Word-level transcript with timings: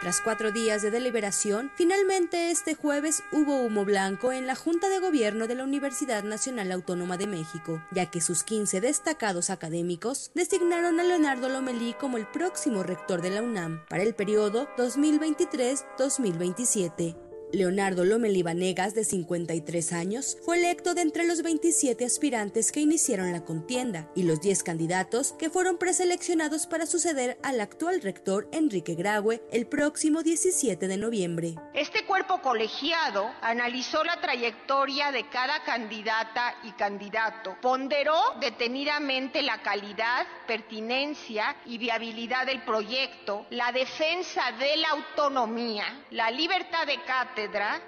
Tras 0.00 0.20
cuatro 0.20 0.52
días 0.52 0.82
de 0.82 0.90
deliberación, 0.90 1.72
finalmente 1.74 2.50
este 2.50 2.74
jueves 2.74 3.22
hubo 3.32 3.62
humo 3.62 3.86
blanco 3.86 4.30
en 4.30 4.46
la 4.46 4.54
Junta 4.54 4.90
de 4.90 4.98
Gobierno 4.98 5.46
de 5.46 5.54
la 5.54 5.64
Universidad 5.64 6.22
Nacional 6.22 6.70
Autónoma 6.70 7.16
de 7.16 7.26
México, 7.26 7.82
ya 7.90 8.10
que 8.10 8.20
sus 8.20 8.44
15 8.44 8.82
destacados 8.82 9.48
académicos 9.48 10.32
designaron 10.34 11.00
a 11.00 11.02
Leonardo 11.02 11.48
Lomelí 11.48 11.94
como 11.94 12.18
el 12.18 12.26
próximo 12.26 12.82
rector 12.82 13.22
de 13.22 13.30
la 13.30 13.40
UNAM 13.42 13.86
para 13.88 14.02
el 14.02 14.14
periodo 14.14 14.68
2023-2027. 14.76 17.25
Leonardo 17.52 18.04
Lomelí 18.04 18.42
Vanegas, 18.42 18.94
de 18.94 19.04
53 19.04 19.92
años, 19.92 20.36
fue 20.44 20.58
electo 20.58 20.94
de 20.94 21.02
entre 21.02 21.24
los 21.24 21.42
27 21.42 22.04
aspirantes 22.04 22.72
que 22.72 22.80
iniciaron 22.80 23.32
la 23.32 23.44
contienda 23.44 24.10
y 24.16 24.24
los 24.24 24.40
10 24.40 24.64
candidatos 24.64 25.32
que 25.38 25.48
fueron 25.48 25.78
preseleccionados 25.78 26.66
para 26.66 26.86
suceder 26.86 27.38
al 27.44 27.60
actual 27.60 28.02
rector 28.02 28.48
Enrique 28.52 28.94
Graue 28.94 29.42
el 29.52 29.66
próximo 29.66 30.22
17 30.24 30.88
de 30.88 30.96
noviembre. 30.96 31.54
Este 31.72 32.04
cuerpo 32.04 32.42
colegiado 32.42 33.30
analizó 33.42 34.02
la 34.02 34.20
trayectoria 34.20 35.12
de 35.12 35.28
cada 35.28 35.62
candidata 35.62 36.56
y 36.64 36.72
candidato, 36.72 37.56
ponderó 37.62 38.18
detenidamente 38.40 39.42
la 39.42 39.62
calidad, 39.62 40.26
pertinencia 40.48 41.56
y 41.64 41.78
viabilidad 41.78 42.46
del 42.46 42.62
proyecto, 42.64 43.46
la 43.50 43.70
defensa 43.70 44.50
de 44.58 44.76
la 44.78 44.88
autonomía, 44.90 45.84
la 46.10 46.30
libertad 46.30 46.86
de 46.86 47.00
cátedra, 47.04 47.35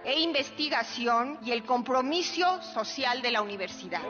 e 0.05 0.20
investigación 0.20 1.38
y 1.43 1.52
el 1.52 1.65
compromiso 1.65 2.61
social 2.75 3.23
de 3.23 3.30
la 3.30 3.41
universidad. 3.41 4.02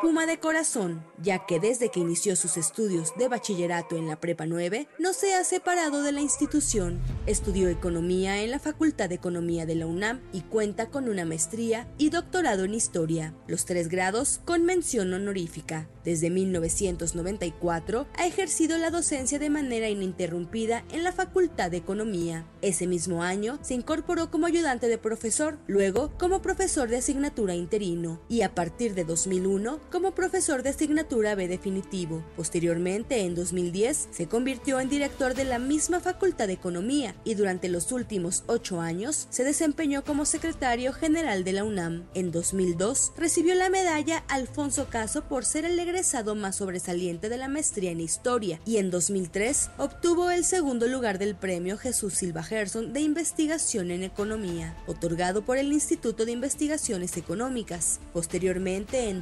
Puma 0.00 0.26
de 0.26 0.38
corazón, 0.38 1.04
ya 1.20 1.44
que 1.44 1.58
desde 1.58 1.88
que 1.88 1.98
inició 1.98 2.36
sus 2.36 2.56
estudios 2.56 3.14
de 3.18 3.26
bachillerato 3.26 3.96
en 3.96 4.06
la 4.06 4.20
Prepa 4.20 4.46
9, 4.46 4.86
no 5.00 5.12
se 5.12 5.34
ha 5.34 5.42
separado 5.42 6.04
de 6.04 6.12
la 6.12 6.20
institución. 6.20 7.00
Estudió 7.26 7.68
economía 7.68 8.40
en 8.40 8.52
la 8.52 8.60
Facultad 8.60 9.08
de 9.08 9.16
Economía 9.16 9.66
de 9.66 9.74
la 9.74 9.88
UNAM 9.88 10.20
y 10.32 10.42
cuenta 10.42 10.88
con 10.88 11.08
una 11.08 11.24
maestría 11.24 11.88
y 11.98 12.10
doctorado 12.10 12.62
en 12.62 12.74
historia, 12.74 13.34
los 13.48 13.64
tres 13.64 13.88
grados 13.88 14.40
con 14.44 14.64
mención 14.64 15.12
honorífica. 15.12 15.88
Desde 16.04 16.30
1994 16.30 18.06
ha 18.16 18.26
ejercido 18.26 18.78
la 18.78 18.90
docencia 18.90 19.40
de 19.40 19.50
manera 19.50 19.88
ininterrumpida 19.88 20.84
en 20.92 21.02
la 21.02 21.12
Facultad 21.12 21.72
de 21.72 21.78
Economía. 21.78 22.46
Ese 22.62 22.86
mismo 22.86 23.24
año 23.24 23.58
se 23.62 23.74
incorporó 23.74 24.30
como 24.30 24.46
ayudante 24.46 24.86
de 24.86 24.96
profesor, 24.96 25.58
luego 25.66 26.16
como 26.18 26.40
profesor 26.40 26.88
de 26.88 26.98
asignatura 26.98 27.56
interino 27.56 28.22
y 28.28 28.42
a 28.42 28.54
partir 28.54 28.94
de 28.94 29.04
2001 29.04 29.87
como 29.90 30.14
profesor 30.14 30.62
de 30.62 30.70
asignatura 30.70 31.34
B 31.34 31.48
definitivo. 31.48 32.24
Posteriormente, 32.36 33.20
en 33.20 33.34
2010, 33.34 34.08
se 34.10 34.28
convirtió 34.28 34.80
en 34.80 34.88
director 34.88 35.34
de 35.34 35.44
la 35.44 35.58
misma 35.58 36.00
Facultad 36.00 36.46
de 36.46 36.54
Economía 36.54 37.14
y 37.24 37.34
durante 37.34 37.68
los 37.68 37.92
últimos 37.92 38.44
ocho 38.46 38.80
años 38.80 39.26
se 39.30 39.44
desempeñó 39.44 40.04
como 40.04 40.24
secretario 40.24 40.92
general 40.92 41.44
de 41.44 41.52
la 41.52 41.64
UNAM. 41.64 42.06
En 42.14 42.30
2002 42.30 43.12
recibió 43.16 43.54
la 43.54 43.70
medalla 43.70 44.24
Alfonso 44.28 44.88
Caso 44.88 45.24
por 45.24 45.44
ser 45.44 45.64
el 45.64 45.78
egresado 45.78 46.34
más 46.34 46.56
sobresaliente 46.56 47.28
de 47.28 47.36
la 47.36 47.48
maestría 47.48 47.90
en 47.90 48.00
historia 48.00 48.60
y 48.64 48.76
en 48.76 48.90
2003 48.90 49.70
obtuvo 49.78 50.30
el 50.30 50.44
segundo 50.44 50.86
lugar 50.86 51.18
del 51.18 51.34
premio 51.34 51.78
Jesús 51.78 52.14
Silva 52.14 52.42
Gerson 52.42 52.92
de 52.92 53.00
investigación 53.00 53.90
en 53.90 54.02
economía, 54.02 54.76
otorgado 54.86 55.42
por 55.42 55.58
el 55.58 55.72
Instituto 55.72 56.24
de 56.24 56.32
Investigaciones 56.32 57.16
Económicas. 57.16 58.00
Posteriormente, 58.12 59.08
en 59.08 59.20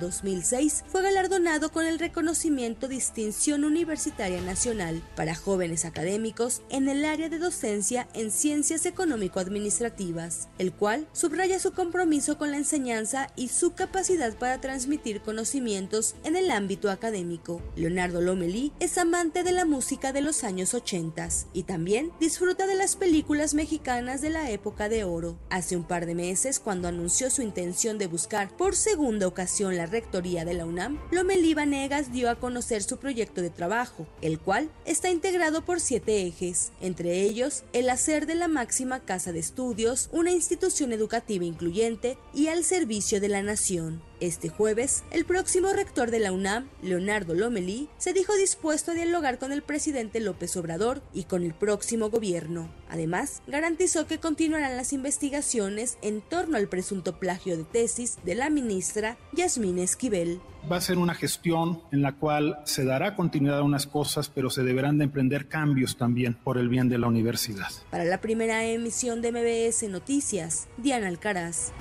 2006, 0.57 0.85
fue 0.89 1.03
galardonado 1.03 1.71
con 1.71 1.87
el 1.87 1.99
reconocimiento 1.99 2.89
Distinción 2.89 3.65
Universitaria 3.65 4.41
Nacional 4.41 5.03
para 5.15 5.35
jóvenes 5.35 5.85
académicos 5.85 6.63
en 6.71 6.89
el 6.89 7.05
área 7.05 7.29
de 7.29 7.39
docencia 7.39 8.09
en 8.15 8.31
ciencias 8.31 8.87
económico-administrativas, 8.87 10.49
el 10.59 10.73
cual 10.73 11.07
subraya 11.13 11.59
su 11.59 11.73
compromiso 11.73 12.39
con 12.39 12.51
la 12.51 12.57
enseñanza 12.57 13.31
y 13.37 13.49
su 13.49 13.75
capacidad 13.75 14.35
para 14.37 14.61
transmitir 14.61 15.21
conocimientos 15.21 16.15
en 16.25 16.37
el 16.37 16.51
ámbito 16.51 16.91
académico. 16.91 17.61
Leonardo 17.77 18.21
Lomelí 18.21 18.73
es 18.81 18.99
amante 18.99 19.43
de 19.43 19.53
la 19.53 19.65
música 19.65 20.13
de 20.13 20.23
los 20.23 20.45
años 20.45 20.75
80 20.75 21.17
y 21.53 21.65
también 21.65 22.13
disfruta 22.21 22.67
de 22.67 22.75
las 22.75 22.97
películas 22.97 23.55
mexicanas 23.55 24.21
de 24.21 24.31
la 24.31 24.51
época 24.51 24.89
de 24.89 25.05
oro. 25.05 25.39
Hace 25.51 25.77
un 25.77 25.85
par 25.85 26.07
de 26.07 26.15
meses, 26.15 26.61
cuando 26.61 26.89
anunció 26.89 27.31
su 27.31 27.43
intención 27.43 27.99
de 27.99 28.07
buscar 28.07 28.55
por 28.57 28.77
segunda 28.77 29.27
ocasión 29.27 29.77
la 29.77 29.87
rectoría 29.87 30.46
de 30.47 30.55
la 30.55 30.65
UNAM, 30.65 30.99
Lomelí 31.11 31.53
Vanegas 31.53 32.13
dio 32.13 32.31
a 32.31 32.37
conocer 32.37 32.83
su 32.83 32.97
proyecto 32.97 33.43
de 33.43 33.51
trabajo, 33.51 34.07
el 34.23 34.39
cual 34.39 34.71
está 34.87 35.11
integrado 35.11 35.67
por 35.67 35.81
siete 35.81 36.27
ejes, 36.27 36.73
entre 36.81 37.21
ellos 37.21 37.65
el 37.75 37.91
hacer 37.91 38.27
de 38.27 38.37
la 38.37 38.49
máxima 38.49 39.01
casa 39.01 39.33
de 39.33 39.41
estudios 39.41 40.09
una 40.13 40.31
institución 40.31 40.93
educativa 40.93 41.45
incluyente 41.45 42.17
y 42.33 42.49
al 42.49 42.65
servicio 42.65 43.21
de 43.21 43.29
la 43.29 43.43
nación. 43.43 44.01
Este 44.19 44.49
jueves, 44.49 45.05
el 45.11 45.27
próximo 45.27 45.73
rector 45.75 46.11
de 46.11 46.21
la 46.21 46.33
UNAM, 46.33 46.69
Leonardo 46.83 47.35
Lomelí, 47.35 47.91
se 47.99 48.15
dijo 48.15 48.35
dispuesto 48.35 48.93
a 48.93 48.95
dialogar 48.95 49.39
con 49.39 49.53
el 49.53 49.63
presidente 49.63 50.21
López 50.21 50.57
Obrador 50.57 51.03
y 51.13 51.25
con 51.25 51.43
el 51.43 51.53
próximo 51.53 52.09
gobierno. 52.09 52.71
Además, 52.89 53.43
garantizó 53.47 54.07
que 54.07 54.19
continuarán 54.19 54.77
las 54.79 54.95
investigaciones 54.95 55.99
en 56.01 56.23
torno 56.23 56.57
al 56.57 56.69
presunto 56.69 57.19
plagio 57.19 57.59
de 57.59 57.65
tesis 57.65 58.19
de 58.25 58.35
la 58.37 58.49
ministra 58.49 59.19
Yasmín 59.35 59.79
Esquivel. 59.79 60.41
Va 60.71 60.77
a 60.77 60.81
ser 60.81 60.97
una 60.97 61.15
gestión 61.15 61.83
en 61.93 62.01
la 62.01 62.13
cual 62.17 62.59
se 62.65 62.85
dará 62.85 63.15
continuidad 63.17 63.59
a 63.59 63.65
unas 63.65 63.87
cosas, 63.87 64.31
pero 64.31 64.49
se 64.49 64.63
deberán 64.63 64.97
de 64.97 65.05
emprender 65.05 65.47
cambios 65.47 65.97
también 65.97 66.35
por 66.43 66.57
el 66.57 66.69
bien 66.71 66.89
de 66.89 66.99
la 66.99 67.07
universidad. 67.07 67.69
Para 67.91 68.05
la 68.05 68.21
primera 68.21 68.65
emisión 68.65 69.21
de 69.21 69.31
MBS 69.31 69.89
Noticias, 69.91 70.69
Diana 70.79 71.07
Alcaraz. 71.07 71.73